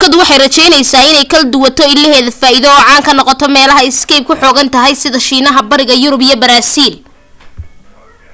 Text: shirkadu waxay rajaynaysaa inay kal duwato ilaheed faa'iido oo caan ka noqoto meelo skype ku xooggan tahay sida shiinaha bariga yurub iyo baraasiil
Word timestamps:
shirkadu 0.01 0.19
waxay 0.21 0.37
rajaynaysaa 0.45 1.07
inay 1.09 1.25
kal 1.33 1.43
duwato 1.53 1.83
ilaheed 1.93 2.27
faa'iido 2.41 2.67
oo 2.77 2.81
caan 2.87 3.03
ka 3.07 3.11
noqoto 3.17 3.45
meelo 3.55 3.73
skype 3.99 4.25
ku 4.29 4.33
xooggan 4.41 4.67
tahay 4.75 4.93
sida 5.01 5.19
shiinaha 5.27 5.59
bariga 5.71 5.95
yurub 6.03 6.21
iyo 6.27 6.35
baraasiil 6.43 6.93